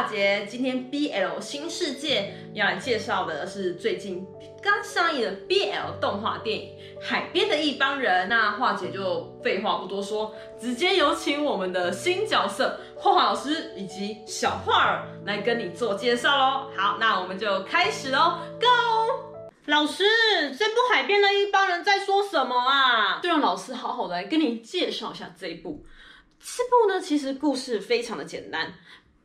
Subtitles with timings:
[0.00, 4.26] 樺姐，今天 BL 新世界要来介绍的是最近
[4.62, 6.74] 刚上映的 BL 动画电影
[7.04, 8.24] 《海边的一帮人》。
[8.28, 16.70] 那华姐就废话不多说，直接有请我们的新角色画画老师以及小画儿来跟你做介绍喽。
[16.74, 18.66] 好，那我们就开始喽，Go！
[19.66, 20.02] 老师，
[20.58, 23.20] 这部《海边的一帮人》在说什么啊？
[23.22, 25.84] 就让老师好好的来跟你介绍一下这一部。
[26.42, 28.72] 这部呢，其实故事非常的简单。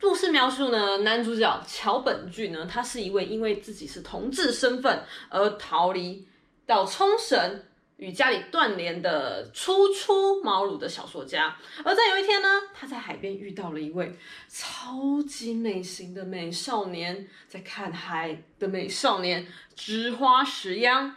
[0.00, 6.26] 故事描述呢，男主角桥本俊呢，他是一位因为自己是同志身份而逃离
[6.66, 7.62] 到冲绳
[7.98, 11.56] 与家里断联的初出茅庐的小说家。
[11.84, 14.12] 而在有一天呢，他在海边遇到了一位
[14.48, 21.14] 超级美型的美少年，在看海的美少年知花实央。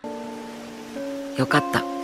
[1.38, 1.99] よかった。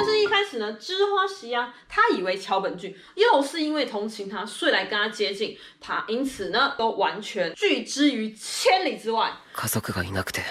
[0.00, 9.32] 但是，一开始呢，知花实央他以为桥本俊又是因为同情他，所以来跟他接近，他因此呢，都完全拒之于千里之外。
[9.54, 10.42] 家族がいなくて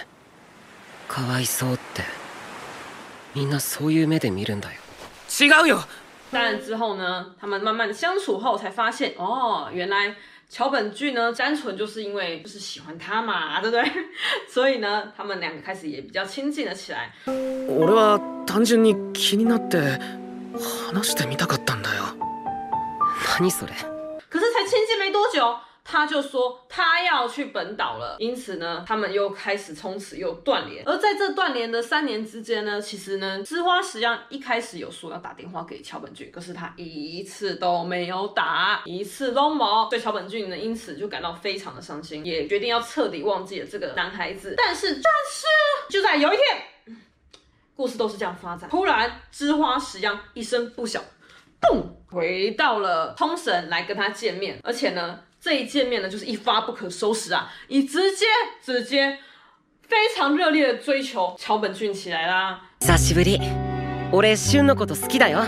[1.07, 2.03] かわいそうって
[3.33, 4.79] みんなそういう目で见るんだよ。
[5.27, 5.83] 违うよ。
[6.31, 10.15] 当然之后呢，他们慢慢的相处后，才发现哦，原来。
[10.49, 13.83] 桥本俊呢，单纯就是因为就是喜欢他嘛，对不对？
[14.47, 17.11] 所以呢，他们两个开始也比较亲近了起来。
[17.25, 19.99] 俺は单纯に気になって
[20.53, 22.03] 话してみたかったんだよ。
[23.39, 23.71] 何それ？
[24.29, 25.59] 可是才亲近没多久。
[25.90, 30.84] 他就说他要去本岛了，因此呢，他们又开始从此又断联。
[30.86, 39.88] 而在这断联的三年之间呢，其实呢，知花实央一开始有说要打电话给桥本俊，可是他一次都没有打，一次都没。
[39.90, 44.54] 对桥本俊呢，因此就感到非常的伤心，也决定要彻底忘记了这个男孩子。
[44.56, 45.46] 但是，但是
[45.90, 46.96] 就在有一天，
[47.74, 48.70] 故事都是这样发展。
[48.70, 51.02] 突然，知花实央一声不响，
[51.60, 51.82] 嘣，
[52.14, 55.18] 回到了冲绳来跟他见面，而且呢。
[55.41, 57.51] 这一见面呢，就是一发不可收拾啊！
[57.67, 58.25] 以直接、
[58.63, 59.19] 直接、
[59.87, 62.61] 非常热烈的追求桥本俊起来啦。
[62.79, 63.39] 久しぶり。
[64.11, 65.45] 俺俊のこと好きだよ。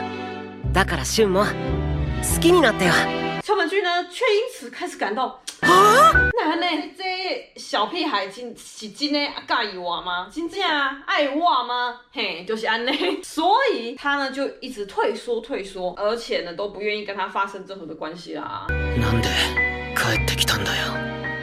[0.71, 2.93] だから俊も好きになったよ。
[3.41, 6.11] 桥本俊呢，却因此开始感到啊，
[6.45, 10.29] 男的这小屁孩真是真的介意我吗？
[10.31, 10.61] 真正
[11.05, 12.01] 爱我吗？
[12.11, 13.19] 嘿，就是安内。
[13.23, 18.67] 所以他呢就一直退缩退缩，而且呢都不愿意跟他发生任何的关系啦。
[18.69, 19.70] なんで？
[20.02, 20.88] 帰ってきたんだよ。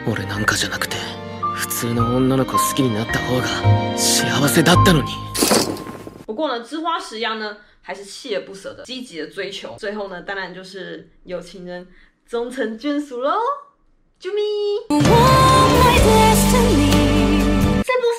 [0.06, 0.96] 俺なんかじゃなくて
[1.54, 3.46] 普通の女の子好きになった方が
[3.96, 5.08] 幸せだったのに。
[6.26, 11.88] 不过呢，知花实央呢还是锲而不舍的积极的追求，最后呢，当然就是有情人
[12.28, 13.32] 终成眷属喽。
[14.20, 14.42] 啾咪。
[14.88, 15.00] 创
[18.02, 18.12] 作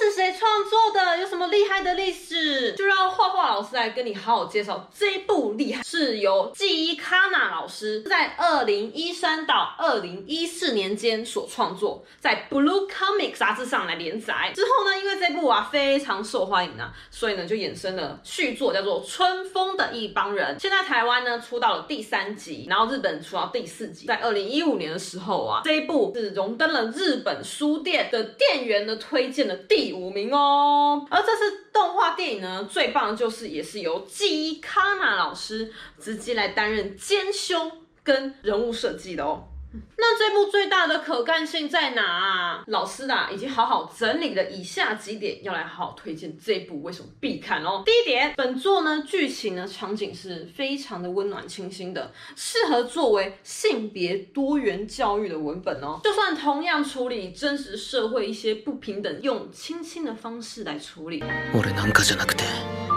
[3.51, 14.53] 老师来跟你好好介绍这一部厉害，是由纪伊卡纳老师在二零一三到二零一四年间所创作，在 Blue Comic 杂志上来连载。
[14.55, 20.55] 之后呢，因为这部啊非常受欢迎啊，所以呢就衍生了续作，叫做《春风的一帮人》。
[20.61, 24.07] 现在台湾呢出到了第三集，然后日本出到第四集。
[24.07, 30.33] 在二零一五年的时候啊，这一部是荣登了日本书店的店员的推荐的第五名。
[30.33, 37.71] 哦，而这次动画电影呢，最棒的就是也是由记忆卡纳老师直接来担任监修
[38.03, 39.47] 跟人物设计的哦。
[39.97, 42.63] 那这部最大的可看性在哪啊？
[42.67, 47.83] 老师啊，已经好好整理了以下几点，要来好好推荐这部为什么必看哦。
[47.85, 56.01] 第一点，本作呢剧情呢场景是非常的温暖清新的，适合作为性别多元教育的文本哦。
[56.03, 61.23] 就算同样处理真实社会一些不平等，用清新的方式来处理。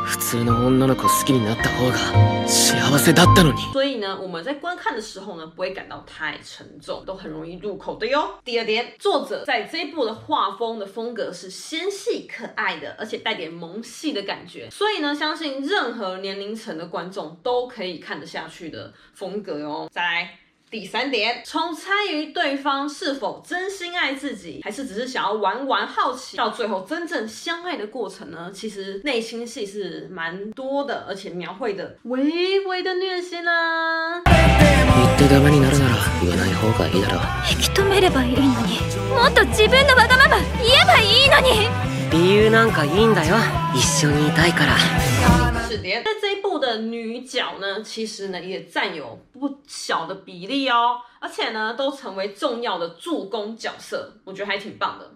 [0.06, 3.62] 普通の女の子好きになった方が幸せだったのに。
[3.72, 8.40] 所以呢，我们在观看的时候呢，不会感到太沉重，都很容易入口的哟。
[8.44, 19.88] 第二点，作者在这一部的画风的风格是纤细可爱的，而且带点萌系的感觉，所以呢，相信任何年龄层的观众都可以看得下去的风格哟。
[19.92, 20.40] 再来。
[20.74, 28.52] 第三点，从猜疑对方是否真心爱自己，还是只是想要玩玩好奇，到最后真正相爱的过程呢？
[28.53, 34.22] 其实内心戏是蛮多的，而且描绘的微微的虐心啊。
[34.26, 37.20] 言ってダメになるなら言わない方がいいだろ。
[37.50, 38.79] 引き止めればいいのに，
[39.09, 41.67] もっと自分のわがまま言えばいいのに。
[42.11, 43.35] 理由なんかいいんだよ，
[43.73, 45.42] 一绪にいたいから。
[45.73, 55.11] 在这一部的女角呢，其实呢也占有不小的比例哦，而且呢都成为重要的助攻角色，我觉得还挺棒的。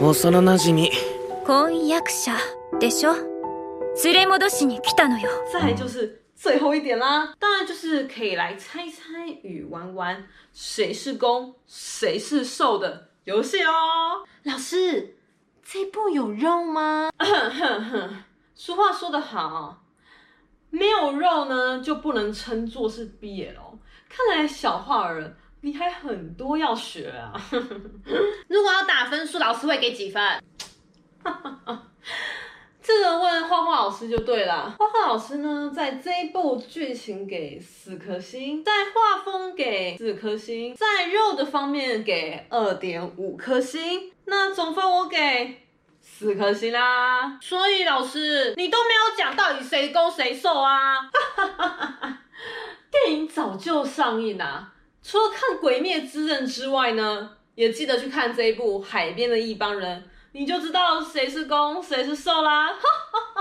[0.00, 0.58] 幼驯染
[1.44, 2.32] 婚约者
[2.78, 3.14] でしょ？
[3.96, 5.28] 连れ戻しに来たのよ。
[5.52, 14.24] 再来就是 最后一点啦，当然就是可以来猜猜与玩玩谁是攻谁是受的游戏哦。
[14.42, 15.16] 老师，
[15.64, 17.10] 这部有肉吗？
[18.61, 19.85] 俗话说得好，
[20.69, 23.79] 没有肉呢就不能称作是 BL 哦。
[24.09, 27.31] 看来小画儿你还很多要学啊。
[28.49, 30.21] 如果要打分数，老师会给几分？
[32.83, 34.75] 这个问画画老师就对了。
[34.77, 44.11] 画画老师呢，在这一部剧情给四颗星，在画风给四颗星，在肉的方面给二点五颗星。
[44.25, 45.68] 那总分我给
[46.01, 47.37] 四颗星啦。
[47.41, 51.09] 所以老师，你都没有讲到底谁攻谁受啊？
[52.91, 54.71] 电影早就上映啦，
[55.03, 60.01] 除了看《鬼灭之刃》之外呢，也记得去看这一部《海边的一帮人》。
[60.31, 62.67] 你就知道谁是攻谁是受啦！
[62.67, 63.38] 哈哈哈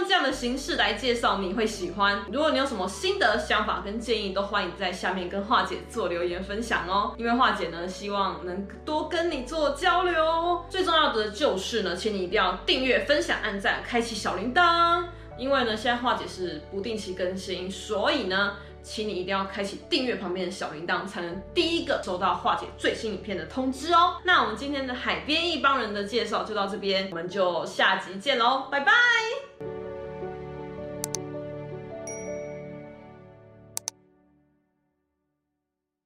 [0.00, 2.24] 希望这样的形式来介绍你会喜欢。
[2.32, 7.14] 如果你有什么新的想法跟建议，都欢迎在下面跟华姐做留言分享哦。
[7.18, 10.64] 因为华姐呢，希望能多跟你做交流。
[10.70, 15.04] 最重要的就是呢，请你一定要订阅、分享、按赞、开启小铃铛。
[15.36, 18.54] 因为呢，现在华姐是不定期更新，所以呢。
[18.82, 24.16] 请你一定要开启订阅旁边的小铃铛，才能第一个收到华姐最新影片的通知哦。
[24.24, 29.49] 那我们今天的海边一帮人的介绍就到这边，我们就下集见喽，拜拜。